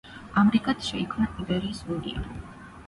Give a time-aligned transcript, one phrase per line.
[0.43, 2.27] ამრიგად შეიქმნა იბერიის უნია.